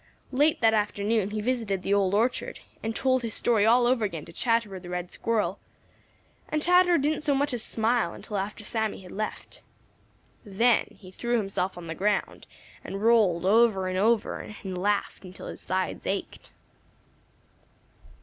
Late 0.31 0.61
that 0.61 0.73
afternoon 0.73 1.29
he 1.29 1.41
visited 1.41 1.83
the 1.83 1.93
Old 1.93 2.15
Orchard 2.15 2.61
and 2.81 2.95
told 2.95 3.21
his 3.21 3.35
story 3.35 3.67
all 3.67 3.85
over 3.85 4.03
again 4.03 4.25
to 4.25 4.33
Chatterer 4.33 4.79
the 4.79 4.89
Red 4.89 5.11
Squirrel, 5.11 5.59
and 6.49 6.59
Chatterer 6.59 6.97
didn't 6.97 7.21
so 7.21 7.35
much 7.35 7.53
as 7.53 7.61
smile 7.61 8.15
until 8.15 8.37
after 8.37 8.63
Sammy 8.63 9.01
had 9.03 9.11
left. 9.11 9.61
Then 10.43 10.87
he 10.97 11.11
threw 11.11 11.37
himself 11.37 11.77
on 11.77 11.85
the 11.85 11.93
ground 11.93 12.47
and 12.83 13.03
rolled 13.03 13.45
over 13.45 13.87
and 13.87 13.95
over 13.99 14.39
and 14.39 14.75
laughed 14.75 15.23
until 15.23 15.45
his 15.45 15.61
sides 15.61 16.07
ached. 16.07 16.49